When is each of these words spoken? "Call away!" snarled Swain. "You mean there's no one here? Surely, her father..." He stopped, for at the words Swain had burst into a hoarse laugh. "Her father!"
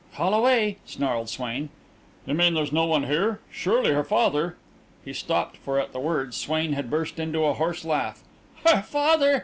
"Call 0.15 0.33
away!" 0.33 0.77
snarled 0.83 1.29
Swain. 1.29 1.69
"You 2.25 2.33
mean 2.33 2.55
there's 2.55 2.71
no 2.71 2.85
one 2.85 3.03
here? 3.03 3.39
Surely, 3.51 3.91
her 3.91 4.03
father..." 4.03 4.55
He 5.05 5.13
stopped, 5.13 5.57
for 5.57 5.79
at 5.79 5.93
the 5.93 5.99
words 5.99 6.35
Swain 6.35 6.73
had 6.73 6.89
burst 6.89 7.19
into 7.19 7.45
a 7.45 7.53
hoarse 7.53 7.85
laugh. 7.85 8.23
"Her 8.65 8.81
father!" 8.81 9.39